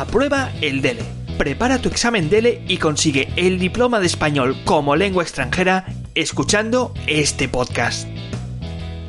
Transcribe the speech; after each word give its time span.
Aprueba 0.00 0.50
el 0.62 0.80
DELE. 0.80 1.02
Prepara 1.36 1.76
tu 1.76 1.90
examen 1.90 2.30
DELE 2.30 2.62
y 2.66 2.78
consigue 2.78 3.28
el 3.36 3.58
diploma 3.58 4.00
de 4.00 4.06
español 4.06 4.56
como 4.64 4.96
lengua 4.96 5.22
extranjera 5.22 5.84
escuchando 6.14 6.94
este 7.06 7.50
podcast. 7.50 8.08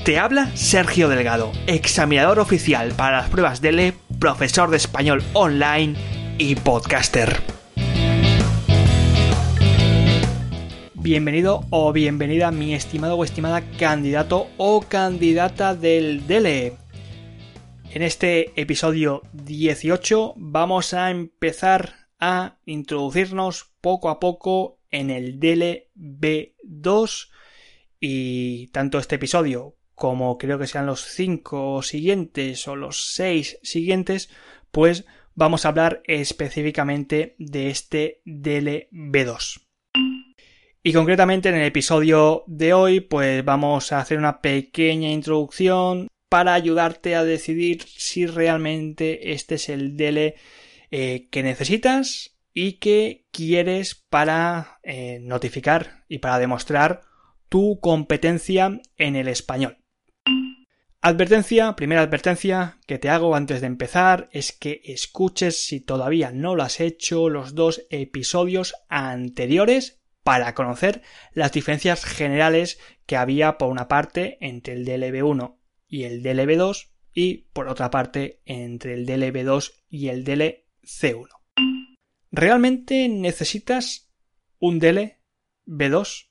Te 0.04 0.20
habla 0.20 0.52
Sergio 0.54 1.08
Delgado, 1.08 1.54
examinador 1.66 2.40
oficial 2.40 2.92
para 2.92 3.22
las 3.22 3.30
pruebas 3.30 3.62
DELE, 3.62 3.94
profesor 4.20 4.70
de 4.70 4.76
español 4.76 5.24
online 5.32 5.96
y 6.38 6.56
podcaster. 6.56 7.42
Bienvenido 10.94 11.64
o 11.70 11.94
bienvenida 11.94 12.52
mi 12.52 12.74
estimado 12.74 13.16
o 13.16 13.24
estimada 13.24 13.62
candidato 13.80 14.48
o 14.58 14.82
candidata 14.82 15.74
del 15.74 16.28
DELE. 16.28 16.74
En 17.94 18.04
este 18.04 18.54
episodio 18.56 19.22
18 19.34 20.36
vamos 20.38 20.94
a 20.94 21.12
empezar 21.12 22.08
a 22.22 22.58
introducirnos 22.64 23.74
poco 23.82 24.10
a 24.10 24.22
poco 24.22 24.80
en 24.92 25.10
el 25.10 25.42
DLB2 25.42 27.30
y 28.00 28.68
tanto 28.68 28.98
este 28.98 29.16
episodio 29.16 29.76
como 29.94 30.38
creo 30.38 30.58
que 30.58 30.68
sean 30.68 30.86
los 30.86 31.02
5 31.02 31.82
siguientes 31.82 32.66
o 32.70 32.78
los 32.78 33.14
6 33.14 33.60
siguientes, 33.62 34.30
pues 34.72 35.04
vamos 35.36 35.66
a 35.66 35.70
hablar 35.70 36.02
específicamente 36.06 37.36
de 37.40 37.72
este 37.72 38.22
DLB2. 38.26 39.66
Y 40.82 40.94
concretamente 40.94 41.50
en 41.50 41.56
el 41.56 41.66
episodio 41.66 42.46
de 42.48 42.74
hoy, 42.74 43.02
pues 43.02 43.44
vamos 43.44 43.92
a 43.92 44.00
hacer 44.00 44.18
una 44.18 44.40
pequeña 44.40 45.10
introducción 45.10 46.08
para 46.32 46.54
ayudarte 46.54 47.18
a 47.18 47.26
decidir 47.26 47.84
si 47.84 48.26
realmente 48.26 49.34
este 49.34 49.56
es 49.56 49.68
el 49.68 49.98
DL 49.98 50.36
eh, 50.90 51.28
que 51.30 51.44
necesitas 51.44 52.38
y 52.54 52.80
que 52.80 53.28
quieres 53.32 53.96
para 53.96 54.80
eh, 54.84 55.20
notificar 55.22 56.06
y 56.08 56.20
para 56.20 56.40
demostrar 56.40 57.02
tu 57.50 57.82
competencia 57.82 58.80
en 58.96 59.18
el 59.18 59.28
español. 59.28 59.80
Advertencia, 61.02 61.76
primera 61.76 62.02
advertencia 62.02 62.80
que 62.88 62.98
te 62.98 63.10
hago 63.10 63.36
antes 63.36 63.60
de 63.60 63.68
empezar 63.68 64.30
es 64.32 64.54
que 64.54 64.80
escuches 64.86 65.66
si 65.66 65.82
todavía 65.82 66.32
no 66.32 66.56
lo 66.56 66.64
has 66.64 66.80
hecho 66.80 67.28
los 67.28 67.56
dos 67.56 67.86
episodios 67.90 68.74
anteriores 68.88 70.02
para 70.24 70.56
conocer 70.56 71.02
las 71.34 71.52
diferencias 71.52 72.06
generales 72.06 72.80
que 73.06 73.18
había 73.18 73.58
por 73.58 73.70
una 73.70 73.90
parte 73.90 74.38
entre 74.40 74.76
el 74.76 74.86
DLB1 74.86 75.58
y 75.92 76.06
el 76.06 76.24
DLB2 76.24 76.88
y 77.14 77.50
por 77.54 77.68
otra 77.68 77.92
parte 77.92 78.42
entre 78.46 78.96
el 78.96 79.06
DLB2 79.06 79.74
y 79.90 80.08
el 80.08 80.26
DLC1. 80.26 81.28
¿Realmente 82.32 83.08
necesitas 83.10 84.10
un 84.58 84.80
DLB2? 84.80 86.30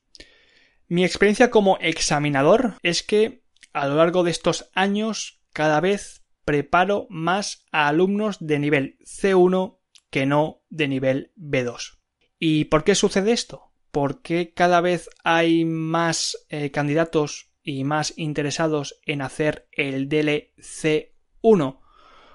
Mi 0.89 1.05
experiencia 1.05 1.51
como 1.51 1.79
examinador 1.81 2.79
es 2.83 3.03
que 3.05 3.45
a 3.73 3.87
lo 3.87 3.97
largo 3.97 4.25
de 4.25 4.33
estos 4.33 4.71
años 4.75 5.43
cada 5.53 5.81
vez 5.81 6.25
preparo 6.45 7.07
más 7.11 7.67
a 7.71 7.87
alumnos 7.87 8.39
de 8.41 8.59
nivel 8.59 8.99
C1 9.05 9.79
que 10.11 10.27
no 10.27 10.65
de 10.71 10.89
nivel 10.89 11.33
B2. 11.37 11.99
¿Y 12.39 12.65
por 12.65 12.83
qué 12.83 12.95
sucede 12.95 13.33
esto? 13.33 13.73
¿Por 13.91 14.23
qué 14.23 14.55
cada 14.55 14.81
vez 14.81 15.11
hay 15.23 15.65
más 15.65 16.47
eh, 16.49 16.71
candidatos 16.71 17.50
y 17.63 17.85
más 17.85 18.15
interesados 18.17 19.01
en 19.05 19.23
hacer 19.23 19.69
el 19.73 20.09
DLC1? 20.09 21.79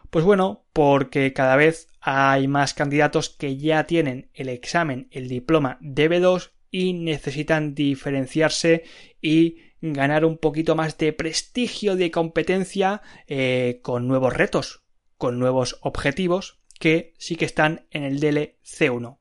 Pues 0.10 0.26
bueno, 0.26 0.66
porque 0.74 1.34
cada 1.34 1.56
vez 1.56 1.90
hay 2.00 2.48
más 2.48 2.74
candidatos 2.74 3.30
que 3.30 3.58
ya 3.58 3.86
tienen 3.86 4.30
el 4.34 4.50
examen, 4.50 5.08
el 5.12 5.28
diploma 5.28 5.78
DB2 5.82 6.52
y 6.70 6.94
necesitan 6.94 7.74
diferenciarse 7.74 8.84
y 9.22 9.58
ganar 9.82 10.26
un 10.26 10.38
poquito 10.38 10.76
más 10.76 10.98
de 10.98 11.14
prestigio, 11.14 11.96
de 11.96 12.12
competencia 12.12 13.02
eh, 13.28 13.80
con 13.82 14.08
nuevos 14.08 14.34
retos, 14.34 14.84
con 15.18 15.40
nuevos 15.40 15.80
objetivos 15.82 16.60
que 16.80 17.14
sí 17.18 17.36
que 17.36 17.46
están 17.46 17.88
en 17.92 18.04
el 18.04 18.20
DLC1. 18.20 19.18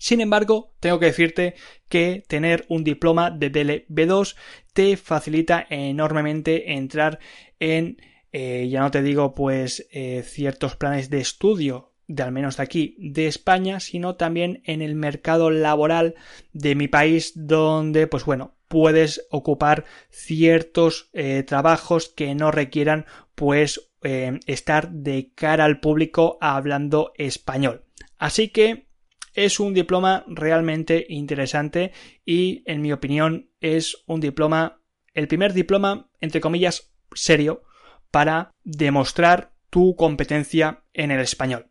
Sin 0.00 0.22
embargo, 0.22 0.72
tengo 0.80 0.98
que 0.98 1.06
decirte 1.06 1.54
que 1.90 2.24
tener 2.26 2.64
un 2.70 2.84
diploma 2.84 3.30
de 3.30 3.52
DLB2 3.52 4.34
te 4.72 4.96
facilita 4.96 5.66
enormemente 5.68 6.72
entrar 6.72 7.18
en, 7.58 7.98
eh, 8.32 8.66
ya 8.70 8.80
no 8.80 8.90
te 8.90 9.02
digo 9.02 9.34
pues 9.34 9.86
eh, 9.92 10.22
ciertos 10.24 10.74
planes 10.74 11.10
de 11.10 11.20
estudio 11.20 11.92
de 12.06 12.22
al 12.22 12.32
menos 12.32 12.56
de 12.56 12.62
aquí 12.62 12.96
de 12.98 13.26
España, 13.26 13.78
sino 13.78 14.16
también 14.16 14.62
en 14.64 14.80
el 14.80 14.94
mercado 14.94 15.50
laboral 15.50 16.14
de 16.54 16.74
mi 16.74 16.88
país 16.88 17.32
donde 17.36 18.06
pues 18.06 18.24
bueno, 18.24 18.56
puedes 18.68 19.26
ocupar 19.30 19.84
ciertos 20.08 21.10
eh, 21.12 21.42
trabajos 21.46 22.08
que 22.08 22.34
no 22.34 22.50
requieran 22.50 23.04
pues 23.34 23.90
estar 24.02 24.90
de 24.90 25.30
cara 25.34 25.66
al 25.66 25.78
público 25.78 26.38
hablando 26.40 27.12
español. 27.16 27.84
Así 28.16 28.48
que 28.48 28.89
es 29.34 29.60
un 29.60 29.74
diploma 29.74 30.24
realmente 30.28 31.06
interesante 31.08 31.92
y, 32.24 32.62
en 32.66 32.82
mi 32.82 32.92
opinión, 32.92 33.50
es 33.60 34.02
un 34.06 34.20
diploma, 34.20 34.82
el 35.14 35.28
primer 35.28 35.52
diploma, 35.52 36.10
entre 36.20 36.40
comillas, 36.40 36.92
serio 37.12 37.62
para 38.10 38.52
demostrar 38.64 39.52
tu 39.70 39.94
competencia 39.96 40.84
en 40.92 41.10
el 41.10 41.20
español. 41.20 41.70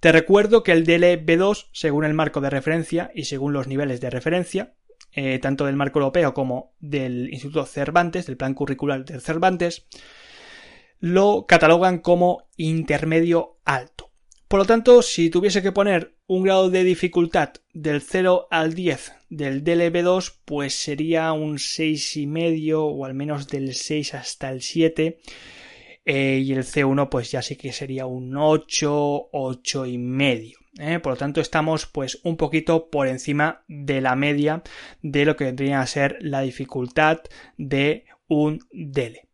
Te 0.00 0.12
recuerdo 0.12 0.62
que 0.62 0.72
el 0.72 0.86
DLB2, 0.86 1.70
según 1.72 2.04
el 2.04 2.14
marco 2.14 2.40
de 2.40 2.50
referencia 2.50 3.10
y 3.14 3.24
según 3.24 3.52
los 3.52 3.66
niveles 3.66 4.00
de 4.00 4.10
referencia, 4.10 4.74
eh, 5.12 5.38
tanto 5.38 5.66
del 5.66 5.74
marco 5.74 5.98
europeo 5.98 6.34
como 6.34 6.74
del 6.78 7.30
Instituto 7.32 7.64
Cervantes, 7.66 8.26
del 8.26 8.36
plan 8.36 8.54
curricular 8.54 9.04
del 9.04 9.20
Cervantes, 9.20 9.86
lo 11.00 11.46
catalogan 11.46 11.98
como 11.98 12.48
intermedio 12.56 13.58
alto. 13.64 14.07
Por 14.48 14.60
lo 14.60 14.64
tanto, 14.64 15.02
si 15.02 15.28
tuviese 15.28 15.60
que 15.60 15.72
poner 15.72 16.14
un 16.26 16.42
grado 16.42 16.70
de 16.70 16.82
dificultad 16.82 17.52
del 17.74 18.00
0 18.00 18.48
al 18.50 18.72
10 18.72 19.12
del 19.28 19.62
DLB2, 19.62 20.38
pues 20.46 20.74
sería 20.74 21.32
un 21.32 21.58
6,5 21.58 22.74
o 22.74 23.04
al 23.04 23.12
menos 23.12 23.46
del 23.48 23.74
6 23.74 24.14
hasta 24.14 24.50
el 24.50 24.62
7. 24.62 25.20
Eh, 26.06 26.42
y 26.42 26.52
el 26.54 26.64
C1 26.64 27.10
pues 27.10 27.30
ya 27.30 27.42
sí 27.42 27.56
que 27.56 27.72
sería 27.72 28.06
un 28.06 28.34
8, 28.38 29.28
8 29.32 29.84
y 29.84 29.98
medio. 29.98 30.58
¿eh? 30.78 30.98
Por 30.98 31.12
lo 31.12 31.16
tanto 31.18 31.42
estamos 31.42 31.84
pues 31.84 32.18
un 32.24 32.38
poquito 32.38 32.88
por 32.88 33.06
encima 33.06 33.64
de 33.68 34.00
la 34.00 34.16
media 34.16 34.62
de 35.02 35.26
lo 35.26 35.36
que 35.36 35.44
vendría 35.44 35.82
a 35.82 35.86
ser 35.86 36.16
la 36.20 36.40
dificultad 36.40 37.20
de 37.58 38.06
un 38.28 38.60
DL. 38.72 39.27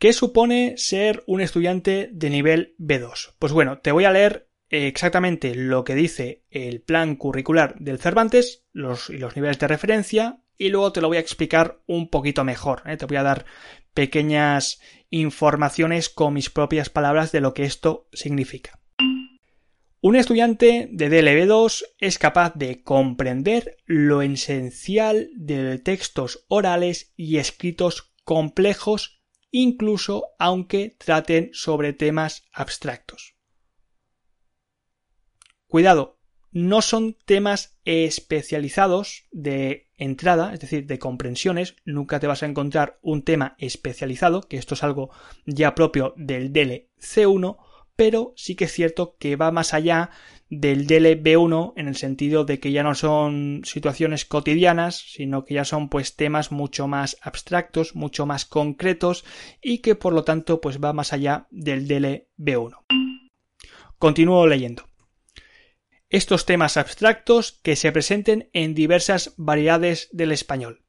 ¿Qué 0.00 0.14
supone 0.14 0.78
ser 0.78 1.22
un 1.26 1.42
estudiante 1.42 2.08
de 2.10 2.30
nivel 2.30 2.74
B2? 2.78 3.34
Pues 3.38 3.52
bueno, 3.52 3.80
te 3.80 3.92
voy 3.92 4.06
a 4.06 4.10
leer 4.10 4.48
exactamente 4.70 5.54
lo 5.54 5.84
que 5.84 5.94
dice 5.94 6.46
el 6.48 6.80
plan 6.80 7.16
curricular 7.16 7.74
del 7.78 7.98
Cervantes 7.98 8.64
los, 8.72 9.10
y 9.10 9.18
los 9.18 9.36
niveles 9.36 9.58
de 9.58 9.68
referencia 9.68 10.42
y 10.56 10.70
luego 10.70 10.90
te 10.92 11.02
lo 11.02 11.08
voy 11.08 11.18
a 11.18 11.20
explicar 11.20 11.82
un 11.86 12.08
poquito 12.08 12.44
mejor. 12.44 12.82
¿eh? 12.86 12.96
Te 12.96 13.04
voy 13.04 13.18
a 13.18 13.22
dar 13.22 13.44
pequeñas 13.92 14.80
informaciones 15.10 16.08
con 16.08 16.32
mis 16.32 16.48
propias 16.48 16.88
palabras 16.88 17.30
de 17.30 17.42
lo 17.42 17.52
que 17.52 17.64
esto 17.64 18.08
significa. 18.14 18.80
Un 20.00 20.16
estudiante 20.16 20.88
de 20.90 21.10
DLB2 21.10 21.84
es 21.98 22.18
capaz 22.18 22.54
de 22.54 22.82
comprender 22.82 23.76
lo 23.84 24.22
esencial 24.22 25.28
de 25.36 25.78
textos 25.78 26.46
orales 26.48 27.12
y 27.18 27.36
escritos 27.36 28.14
complejos 28.24 29.19
incluso 29.50 30.28
aunque 30.38 30.96
traten 30.98 31.50
sobre 31.52 31.92
temas 31.92 32.44
abstractos. 32.52 33.36
Cuidado, 35.66 36.18
no 36.52 36.82
son 36.82 37.16
temas 37.24 37.78
especializados 37.84 39.28
de 39.30 39.90
entrada, 39.96 40.52
es 40.52 40.60
decir, 40.60 40.86
de 40.86 40.98
comprensiones, 40.98 41.76
nunca 41.84 42.18
te 42.18 42.26
vas 42.26 42.42
a 42.42 42.46
encontrar 42.46 42.98
un 43.02 43.22
tema 43.22 43.54
especializado, 43.58 44.42
que 44.42 44.56
esto 44.56 44.74
es 44.74 44.82
algo 44.82 45.10
ya 45.46 45.74
propio 45.74 46.14
del 46.16 46.52
DLC1, 46.52 47.56
pero 47.94 48.32
sí 48.36 48.56
que 48.56 48.64
es 48.64 48.72
cierto 48.72 49.16
que 49.18 49.36
va 49.36 49.52
más 49.52 49.74
allá 49.74 50.10
del 50.50 50.86
DLB1 50.86 51.74
en 51.76 51.88
el 51.88 51.94
sentido 51.94 52.44
de 52.44 52.58
que 52.58 52.72
ya 52.72 52.82
no 52.82 52.96
son 52.96 53.62
situaciones 53.64 54.24
cotidianas, 54.24 54.96
sino 54.96 55.44
que 55.44 55.54
ya 55.54 55.64
son 55.64 55.88
pues 55.88 56.16
temas 56.16 56.50
mucho 56.50 56.88
más 56.88 57.16
abstractos, 57.22 57.94
mucho 57.94 58.26
más 58.26 58.44
concretos 58.44 59.24
y 59.62 59.78
que 59.78 59.94
por 59.94 60.12
lo 60.12 60.24
tanto 60.24 60.60
pues 60.60 60.80
va 60.80 60.92
más 60.92 61.12
allá 61.12 61.46
del 61.50 61.86
DLB1. 61.88 62.76
Continúo 63.98 64.46
leyendo. 64.46 64.84
Estos 66.08 66.44
temas 66.44 66.76
abstractos 66.76 67.60
que 67.62 67.76
se 67.76 67.92
presenten 67.92 68.50
en 68.52 68.74
diversas 68.74 69.34
variedades 69.36 70.08
del 70.10 70.32
español. 70.32 70.82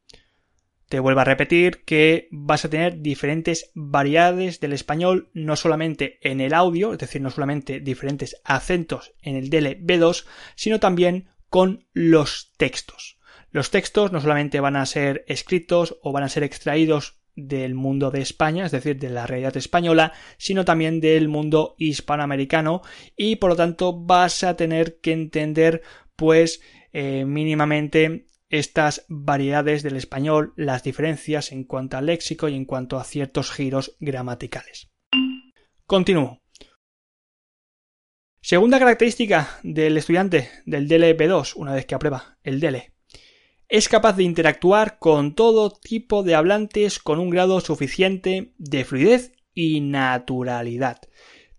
Te 0.91 0.99
vuelvo 0.99 1.21
a 1.21 1.23
repetir 1.23 1.85
que 1.85 2.27
vas 2.31 2.65
a 2.65 2.69
tener 2.69 3.01
diferentes 3.01 3.71
variedades 3.75 4.59
del 4.59 4.73
español, 4.73 5.29
no 5.33 5.55
solamente 5.55 6.19
en 6.21 6.41
el 6.41 6.53
audio, 6.53 6.91
es 6.91 6.99
decir, 6.99 7.21
no 7.21 7.29
solamente 7.29 7.79
diferentes 7.79 8.35
acentos 8.43 9.13
en 9.21 9.37
el 9.37 9.49
DLB2, 9.49 10.25
sino 10.55 10.81
también 10.81 11.29
con 11.47 11.85
los 11.93 12.51
textos. 12.57 13.19
Los 13.51 13.71
textos 13.71 14.11
no 14.11 14.19
solamente 14.19 14.59
van 14.59 14.75
a 14.75 14.85
ser 14.85 15.23
escritos 15.29 15.97
o 16.03 16.11
van 16.11 16.23
a 16.23 16.29
ser 16.29 16.43
extraídos 16.43 17.21
del 17.37 17.73
mundo 17.73 18.11
de 18.11 18.19
España, 18.19 18.65
es 18.65 18.73
decir, 18.73 18.99
de 18.99 19.11
la 19.11 19.25
realidad 19.25 19.55
española, 19.55 20.11
sino 20.37 20.65
también 20.65 20.99
del 20.99 21.29
mundo 21.29 21.73
hispanoamericano 21.77 22.81
y 23.15 23.37
por 23.37 23.51
lo 23.51 23.55
tanto 23.55 23.97
vas 23.97 24.43
a 24.43 24.57
tener 24.57 24.99
que 24.99 25.13
entender 25.13 25.83
pues 26.17 26.61
eh, 26.91 27.23
mínimamente 27.23 28.25
estas 28.51 29.05
variedades 29.07 29.81
del 29.81 29.95
español, 29.95 30.53
las 30.55 30.83
diferencias 30.83 31.51
en 31.51 31.63
cuanto 31.63 31.97
al 31.97 32.05
léxico 32.05 32.49
y 32.49 32.55
en 32.55 32.65
cuanto 32.65 32.99
a 32.99 33.03
ciertos 33.03 33.51
giros 33.51 33.95
gramaticales. 33.99 34.91
Continúo. 35.87 36.41
Segunda 38.41 38.77
característica 38.79 39.59
del 39.63 39.97
estudiante 39.97 40.49
del 40.65 40.87
DLP2, 40.87 41.53
una 41.55 41.73
vez 41.73 41.85
que 41.85 41.95
aprueba 41.95 42.37
el 42.43 42.59
DL, 42.59 42.91
es 43.69 43.87
capaz 43.87 44.17
de 44.17 44.23
interactuar 44.23 44.99
con 44.99 45.33
todo 45.33 45.71
tipo 45.71 46.23
de 46.23 46.35
hablantes 46.35 46.99
con 46.99 47.19
un 47.19 47.29
grado 47.29 47.61
suficiente 47.61 48.53
de 48.57 48.83
fluidez 48.83 49.31
y 49.53 49.79
naturalidad. 49.79 50.99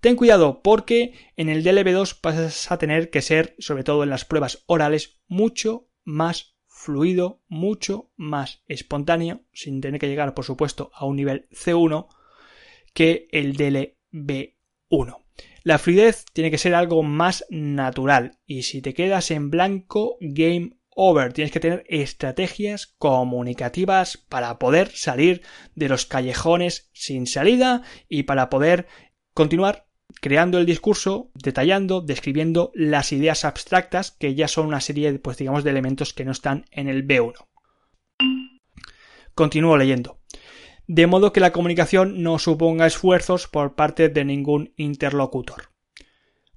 Ten 0.00 0.16
cuidado 0.16 0.60
porque 0.62 1.14
en 1.36 1.48
el 1.48 1.64
DLB2 1.64 2.18
vas 2.22 2.70
a 2.70 2.76
tener 2.76 3.08
que 3.08 3.22
ser, 3.22 3.54
sobre 3.58 3.84
todo 3.84 4.02
en 4.02 4.10
las 4.10 4.24
pruebas 4.24 4.64
orales, 4.66 5.22
mucho 5.26 5.88
más 6.04 6.51
fluido, 6.82 7.40
mucho 7.46 8.10
más 8.16 8.62
espontáneo, 8.66 9.42
sin 9.52 9.80
tener 9.80 10.00
que 10.00 10.08
llegar, 10.08 10.34
por 10.34 10.44
supuesto, 10.44 10.90
a 10.94 11.06
un 11.06 11.14
nivel 11.14 11.48
C1 11.50 12.08
que 12.92 13.28
el 13.30 13.56
DLB1. 13.56 15.18
La 15.62 15.78
fluidez 15.78 16.24
tiene 16.32 16.50
que 16.50 16.58
ser 16.58 16.74
algo 16.74 17.04
más 17.04 17.44
natural 17.50 18.38
y 18.46 18.64
si 18.64 18.82
te 18.82 18.94
quedas 18.94 19.30
en 19.30 19.48
blanco, 19.48 20.16
game 20.20 20.72
over. 20.90 21.32
Tienes 21.32 21.52
que 21.52 21.60
tener 21.60 21.84
estrategias 21.88 22.88
comunicativas 22.98 24.16
para 24.16 24.58
poder 24.58 24.90
salir 24.90 25.42
de 25.76 25.88
los 25.88 26.04
callejones 26.04 26.90
sin 26.92 27.28
salida 27.28 27.82
y 28.08 28.24
para 28.24 28.50
poder 28.50 28.88
continuar 29.34 29.86
creando 30.20 30.58
el 30.58 30.66
discurso, 30.66 31.30
detallando, 31.34 32.00
describiendo 32.00 32.72
las 32.74 33.12
ideas 33.12 33.44
abstractas 33.44 34.10
que 34.10 34.34
ya 34.34 34.48
son 34.48 34.66
una 34.66 34.80
serie, 34.80 35.12
pues 35.18 35.36
digamos, 35.38 35.64
de 35.64 35.70
elementos 35.70 36.12
que 36.12 36.24
no 36.24 36.32
están 36.32 36.64
en 36.70 36.88
el 36.88 37.06
B1. 37.06 37.34
Continúo 39.34 39.76
leyendo. 39.76 40.18
De 40.86 41.06
modo 41.06 41.32
que 41.32 41.40
la 41.40 41.52
comunicación 41.52 42.22
no 42.22 42.38
suponga 42.38 42.86
esfuerzos 42.86 43.48
por 43.48 43.74
parte 43.74 44.08
de 44.08 44.24
ningún 44.24 44.74
interlocutor. 44.76 45.70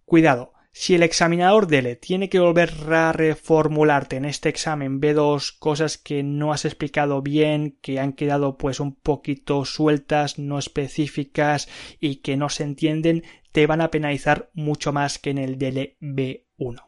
Cuidado, 0.03 0.53
si 0.77 0.93
el 0.93 1.03
examinador 1.03 1.67
DELE 1.67 1.95
tiene 1.95 2.27
que 2.27 2.41
volver 2.41 2.73
a 2.91 3.13
reformularte 3.13 4.17
en 4.17 4.25
este 4.25 4.49
examen 4.49 4.99
B2 4.99 5.57
cosas 5.57 5.97
que 5.97 6.21
no 6.21 6.51
has 6.51 6.65
explicado 6.65 7.21
bien, 7.21 7.79
que 7.81 7.97
han 7.97 8.11
quedado 8.11 8.57
pues 8.57 8.81
un 8.81 8.93
poquito 8.93 9.63
sueltas, 9.63 10.37
no 10.37 10.59
específicas 10.59 11.69
y 12.01 12.17
que 12.17 12.35
no 12.35 12.49
se 12.49 12.63
entienden, 12.63 13.23
te 13.53 13.67
van 13.67 13.79
a 13.79 13.89
penalizar 13.89 14.51
mucho 14.53 14.91
más 14.91 15.17
que 15.17 15.29
en 15.29 15.37
el 15.37 15.57
DELE 15.57 15.95
B1. 16.01 16.83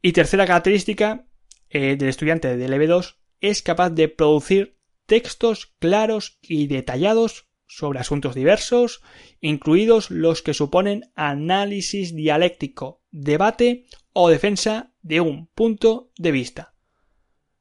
Y 0.00 0.12
tercera 0.12 0.46
característica 0.46 1.26
eh, 1.68 1.96
del 1.96 2.10
estudiante 2.10 2.56
de 2.56 2.64
DLB2 2.64 3.16
es 3.40 3.60
capaz 3.60 3.90
de 3.90 4.08
producir 4.08 4.78
textos 5.06 5.74
claros 5.80 6.38
y 6.42 6.68
detallados 6.68 7.48
sobre 7.76 8.00
asuntos 8.00 8.34
diversos, 8.34 9.02
incluidos 9.40 10.10
los 10.10 10.42
que 10.42 10.52
suponen 10.52 11.10
análisis 11.14 12.14
dialéctico, 12.14 13.02
debate 13.10 13.86
o 14.12 14.28
defensa 14.28 14.92
de 15.00 15.20
un 15.20 15.46
punto 15.46 16.10
de 16.18 16.32
vista. 16.32 16.74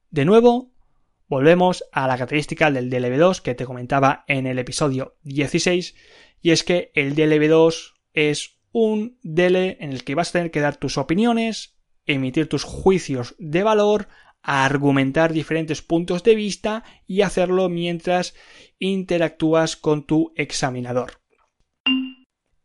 De 0.09 0.25
nuevo, 0.25 0.73
volvemos 1.27 1.85
a 1.93 2.07
la 2.07 2.15
característica 2.15 2.69
del 2.69 2.91
DLB2 2.91 3.41
que 3.41 3.55
te 3.55 3.65
comentaba 3.65 4.25
en 4.27 4.47
el 4.47 4.59
episodio 4.59 5.15
16, 5.23 5.95
y 6.41 6.51
es 6.51 6.65
que 6.65 6.91
el 6.93 7.15
DLB2 7.15 7.93
es 8.13 8.59
un 8.73 9.17
DL 9.23 9.77
en 9.79 9.93
el 9.93 10.03
que 10.03 10.15
vas 10.15 10.29
a 10.29 10.33
tener 10.33 10.51
que 10.51 10.59
dar 10.59 10.75
tus 10.75 10.97
opiniones, 10.97 11.77
emitir 12.05 12.49
tus 12.49 12.65
juicios 12.65 13.35
de 13.39 13.63
valor, 13.63 14.09
argumentar 14.43 15.33
diferentes 15.33 15.81
puntos 15.81 16.23
de 16.23 16.35
vista 16.35 16.83
y 17.07 17.21
hacerlo 17.21 17.69
mientras 17.69 18.35
interactúas 18.79 19.75
con 19.75 20.05
tu 20.05 20.33
examinador. 20.35 21.21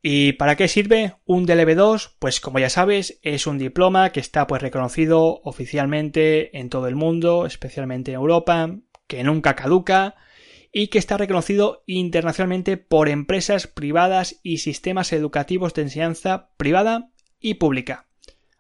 ¿Y 0.09 0.35
para 0.35 0.55
qué 0.55 0.69
sirve 0.69 1.17
un 1.25 1.47
DLB2? 1.47 2.13
Pues 2.21 2.41
como 2.41 2.61
ya 2.61 2.71
sabes, 2.71 3.19
es 3.23 3.49
un 3.49 3.59
diploma 3.59 4.13
que 4.13 4.21
está 4.21 4.47
pues 4.47 4.63
reconocido 4.63 5.41
oficialmente 5.43 6.57
en 6.59 6.71
todo 6.71 6.87
el 6.87 6.95
mundo, 6.95 7.45
especialmente 7.45 8.13
en 8.13 8.17
Europa, 8.17 8.77
que 9.09 9.25
nunca 9.25 9.57
caduca 9.57 10.15
y 10.73 10.89
que 10.89 10.99
está 10.99 11.17
reconocido 11.17 11.83
internacionalmente 11.87 12.77
por 12.77 13.09
empresas 13.09 13.67
privadas 13.67 14.39
y 14.43 14.59
sistemas 14.59 15.13
educativos 15.13 15.75
de 15.75 15.83
enseñanza 15.83 16.51
privada 16.57 17.11
y 17.41 17.55
pública. 17.55 18.07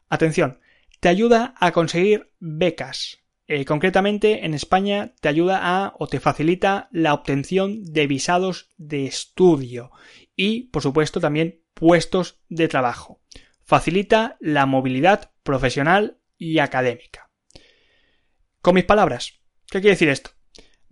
Atención, 0.08 0.58
te 1.00 1.08
ayuda 1.08 1.54
a 1.58 1.72
conseguir 1.72 2.32
becas, 2.38 3.26
eh, 3.48 3.64
concretamente, 3.64 4.44
en 4.44 4.54
España 4.54 5.14
te 5.20 5.28
ayuda 5.28 5.60
a 5.62 5.94
o 5.98 6.08
te 6.08 6.18
facilita 6.18 6.88
la 6.90 7.14
obtención 7.14 7.84
de 7.84 8.08
visados 8.08 8.70
de 8.76 9.06
estudio 9.06 9.92
y, 10.34 10.64
por 10.70 10.82
supuesto, 10.82 11.20
también 11.20 11.62
puestos 11.74 12.40
de 12.48 12.66
trabajo. 12.66 13.20
Facilita 13.64 14.36
la 14.40 14.66
movilidad 14.66 15.32
profesional 15.44 16.18
y 16.36 16.58
académica. 16.58 17.30
Con 18.60 18.74
mis 18.74 18.84
palabras, 18.84 19.40
¿qué 19.66 19.80
quiere 19.80 19.94
decir 19.94 20.08
esto? 20.08 20.30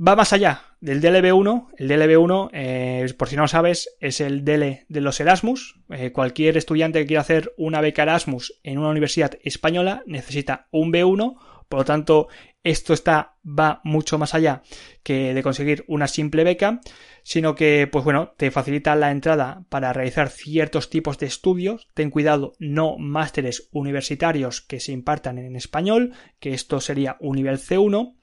Va 0.01 0.15
más 0.15 0.33
allá 0.33 0.74
del 0.85 1.01
DLB1. 1.01 1.69
El 1.79 1.89
DLB1, 1.89 2.51
eh, 2.53 3.15
por 3.17 3.29
si 3.29 3.37
no 3.37 3.49
sabes, 3.49 3.97
es 4.01 4.21
el 4.21 4.45
DL 4.45 4.85
de 4.87 5.01
los 5.01 5.19
Erasmus. 5.19 5.81
Eh, 5.91 6.13
cualquier 6.13 6.57
estudiante 6.57 7.01
que 7.01 7.07
quiera 7.07 7.23
hacer 7.23 7.55
una 7.57 7.81
beca 7.81 8.03
Erasmus 8.03 8.61
en 8.63 8.79
una 8.79 8.91
universidad 8.91 9.39
española 9.43 10.03
necesita 10.07 10.69
un 10.71 10.93
B1 10.93 11.37
por 11.69 11.81
lo 11.81 11.85
tanto, 11.85 12.29
esto 12.63 12.93
está, 12.93 13.37
va 13.45 13.81
mucho 13.85 14.19
más 14.19 14.35
allá 14.35 14.63
que 15.03 15.35
de 15.35 15.43
conseguir 15.43 15.85
una 15.89 16.07
simple 16.07 16.45
beca, 16.45 16.81
sino 17.23 17.55
que, 17.55 17.89
pues 17.91 18.05
bueno, 18.05 18.35
te 18.37 18.51
facilita 18.51 18.95
la 18.95 19.11
entrada 19.11 19.65
para 19.71 19.93
realizar 19.93 20.29
ciertos 20.29 20.91
tipos 20.91 21.19
de 21.19 21.27
estudios. 21.27 21.89
Ten 21.95 22.11
cuidado, 22.11 22.53
no 22.59 22.97
másteres 22.99 23.69
universitarios 23.73 24.61
que 24.61 24.79
se 24.79 24.93
impartan 24.93 25.39
en 25.39 25.57
español, 25.57 26.13
que 26.39 26.55
esto 26.55 26.81
sería 26.81 27.17
un 27.19 27.37
nivel 27.37 27.59
C1 27.59 28.15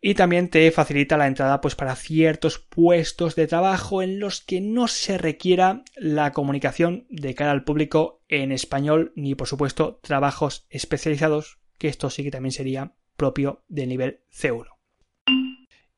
y 0.00 0.14
también 0.14 0.48
te 0.48 0.70
facilita 0.70 1.16
la 1.16 1.26
entrada 1.26 1.60
pues 1.60 1.74
para 1.74 1.96
ciertos 1.96 2.58
puestos 2.58 3.34
de 3.34 3.46
trabajo 3.46 4.02
en 4.02 4.20
los 4.20 4.40
que 4.40 4.60
no 4.60 4.88
se 4.88 5.18
requiera 5.18 5.82
la 5.96 6.32
comunicación 6.32 7.06
de 7.10 7.34
cara 7.34 7.50
al 7.50 7.64
público 7.64 8.22
en 8.28 8.52
español 8.52 9.12
ni 9.16 9.34
por 9.34 9.48
supuesto 9.48 9.98
trabajos 10.02 10.66
especializados 10.70 11.58
que 11.78 11.88
esto 11.88 12.10
sí 12.10 12.22
que 12.22 12.30
también 12.30 12.52
sería 12.52 12.92
propio 13.16 13.64
del 13.68 13.88
nivel 13.88 14.20
C1. 14.32 14.66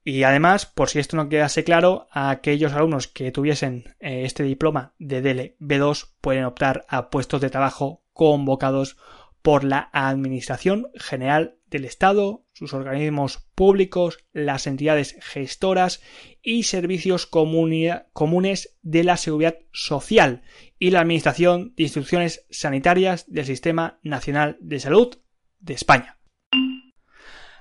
Y 0.03 0.23
además, 0.23 0.65
por 0.65 0.89
si 0.89 0.99
esto 0.99 1.17
no 1.17 1.29
quedase 1.29 1.63
claro, 1.63 2.09
aquellos 2.11 2.73
alumnos 2.73 3.07
que 3.07 3.31
tuviesen 3.33 3.95
eh, 4.01 4.23
este 4.25 4.43
diploma 4.43 4.95
de 4.99 5.21
DL 5.21 5.57
B2 5.61 6.15
pueden 6.21 6.45
optar 6.45 6.87
a 6.89 7.11
puestos 7.11 7.41
de 7.43 7.51
trabajo 7.51 8.03
convocados 8.13 8.97
por 9.43 9.65
la 9.65 9.91
Administración 9.93 10.89
General 10.95 11.59
del 11.71 11.85
Estado, 11.85 12.45
sus 12.53 12.75
organismos 12.75 13.39
públicos, 13.55 14.19
las 14.33 14.67
entidades 14.67 15.17
gestoras 15.21 16.03
y 16.43 16.65
servicios 16.65 17.27
comunes 17.27 18.77
de 18.83 19.05
la 19.05 19.17
seguridad 19.17 19.59
social 19.73 20.43
y 20.79 20.91
la 20.91 21.01
Administración 21.01 21.73
de 21.77 21.85
Instrucciones 21.85 22.47
Sanitarias 22.51 23.25
del 23.29 23.47
Sistema 23.47 23.99
Nacional 24.03 24.59
de 24.61 24.81
Salud 24.81 25.19
de 25.61 25.75
España. 25.75 26.20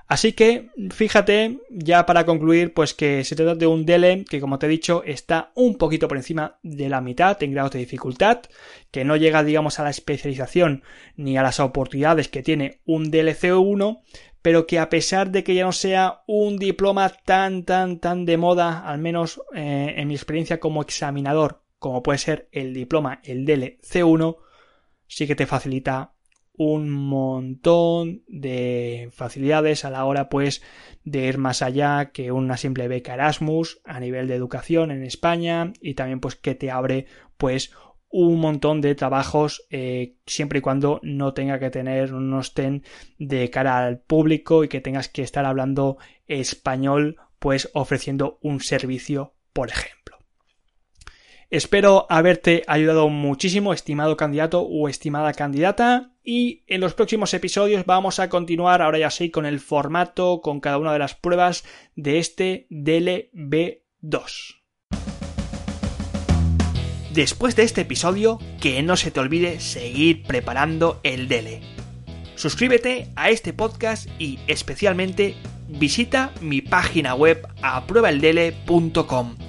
Así 0.10 0.34
que, 0.34 0.72
fíjate, 0.90 1.60
ya 1.70 2.08
para 2.08 2.26
concluir, 2.26 2.74
pues 2.74 2.96
que 2.96 3.24
se 3.24 3.36
trata 3.36 3.54
de 3.54 3.68
un 3.68 3.86
DL 3.86 4.26
que, 4.26 4.42
como 4.42 4.58
te 4.58 4.66
he 4.66 4.70
dicho, 4.70 5.04
está 5.06 5.52
un 5.54 5.78
poquito 5.78 6.08
por 6.08 6.18
encima 6.18 6.58
de 6.64 6.90
la 6.90 7.00
mitad 7.00 7.42
en 7.44 7.52
grados 7.52 7.74
de 7.74 7.80
dificultad, 7.80 8.42
que 8.90 9.06
no 9.06 9.18
llega, 9.18 9.44
digamos, 9.44 9.80
a 9.80 9.84
la 9.84 9.92
especialización 9.92 10.82
ni 11.16 11.38
a 11.38 11.44
las 11.44 11.60
oportunidades 11.60 12.28
que 12.28 12.42
tiene 12.42 12.82
un 12.86 13.12
DLC1, 13.12 14.02
pero 14.42 14.66
que 14.66 14.80
a 14.80 14.90
pesar 14.90 15.30
de 15.30 15.44
que 15.44 15.54
ya 15.54 15.64
no 15.64 15.74
sea 15.74 16.24
un 16.26 16.58
diploma 16.58 17.10
tan, 17.10 17.64
tan, 17.64 18.00
tan 18.00 18.26
de 18.26 18.38
moda, 18.38 18.80
al 18.80 18.98
menos 18.98 19.40
eh, 19.54 19.94
en 19.96 20.08
mi 20.08 20.16
experiencia 20.16 20.60
como 20.60 20.82
examinador, 20.82 21.62
como 21.78 22.02
puede 22.02 22.18
ser 22.18 22.50
el 22.52 22.74
diploma, 22.74 23.22
el 23.24 23.46
DLC1, 23.46 24.38
sí 25.06 25.28
que 25.28 25.36
te 25.36 25.46
facilita 25.46 26.14
un 26.60 26.90
montón 26.90 28.22
de 28.28 29.08
facilidades 29.14 29.86
a 29.86 29.90
la 29.90 30.04
hora 30.04 30.28
pues 30.28 30.62
de 31.06 31.26
ir 31.26 31.38
más 31.38 31.62
allá 31.62 32.12
que 32.12 32.34
una 32.34 32.58
simple 32.58 32.90
beca 32.90 33.14
Erasmus 33.14 33.80
a 33.86 34.02
nivel 34.02 34.28
de 34.28 34.36
educación 34.36 34.92
en 34.92 35.06
España 35.06 35.72
y 35.80 35.94
también 35.94 36.20
pues 36.20 36.36
que 36.36 36.56
te 36.56 36.70
abre 36.70 37.06
pues 37.38 37.72
un 38.10 38.42
montón 38.42 38.82
de 38.82 38.94
trabajos 38.94 39.66
eh, 39.70 40.18
siempre 40.26 40.60
y 40.60 40.62
cuando 40.62 41.00
no 41.02 41.34
tenga 41.34 41.60
que 41.60 41.70
tener 41.70 42.14
un 42.14 42.38
estén 42.38 42.84
de 43.18 43.50
cara 43.50 43.78
al 43.78 44.00
público 44.00 44.66
y 44.66 44.68
que 44.68 44.82
tengas 44.82 45.08
que 45.08 45.22
estar 45.22 45.46
hablando 45.46 45.98
español 46.28 47.16
pues 47.40 47.70
ofreciendo 47.74 48.38
un 48.42 48.60
servicio 48.60 49.34
por 49.54 49.70
ejemplo. 49.70 49.99
Espero 51.52 52.06
haberte 52.10 52.64
ayudado 52.68 53.10
muchísimo, 53.10 53.74
estimado 53.74 54.16
candidato 54.16 54.62
o 54.62 54.88
estimada 54.88 55.34
candidata. 55.34 56.12
Y 56.24 56.62
en 56.68 56.80
los 56.80 56.94
próximos 56.94 57.34
episodios 57.34 57.88
vamos 57.88 58.20
a 58.20 58.30
continuar, 58.30 58.84
ahora 58.84 59.00
ya 59.00 59.10
sí, 59.10 59.32
con 59.32 59.48
el 59.48 59.60
formato, 59.60 60.42
con 60.42 60.60
cada 60.60 60.78
una 60.78 60.94
de 60.94 61.00
las 61.00 61.16
pruebas 61.16 61.64
de 61.96 62.20
este 62.20 62.68
DLB2. 62.70 64.58
Después 67.14 67.56
de 67.56 67.64
este 67.64 67.82
episodio, 67.82 68.38
que 68.62 68.84
no 68.84 68.96
se 68.96 69.10
te 69.10 69.20
olvide 69.20 69.60
seguir 69.60 70.22
preparando 70.22 71.00
el 71.02 71.28
DELE. 71.28 71.62
Suscríbete 72.36 73.08
a 73.16 73.32
este 73.32 73.54
podcast 73.54 74.08
y 74.20 74.38
especialmente 74.46 75.36
visita 75.68 76.32
mi 76.42 76.62
página 76.62 77.16
web 77.16 77.48
apruebaeldele.com 77.64 79.49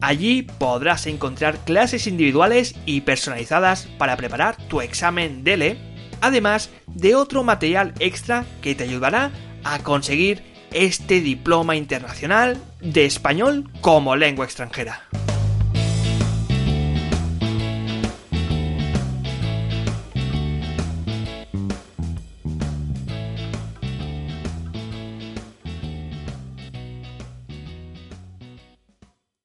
Allí 0.00 0.42
podrás 0.42 1.06
encontrar 1.08 1.64
clases 1.64 2.06
individuales 2.06 2.76
y 2.86 3.00
personalizadas 3.00 3.88
para 3.98 4.16
preparar 4.16 4.56
tu 4.68 4.80
examen 4.80 5.42
DELE, 5.42 5.76
además 6.20 6.70
de 6.86 7.16
otro 7.16 7.42
material 7.42 7.94
extra 7.98 8.44
que 8.62 8.76
te 8.76 8.84
ayudará 8.84 9.32
a 9.64 9.80
conseguir 9.80 10.44
este 10.70 11.20
diploma 11.20 11.74
internacional 11.74 12.62
de 12.80 13.06
español 13.06 13.68
como 13.80 14.14
lengua 14.14 14.44
extranjera. 14.44 15.08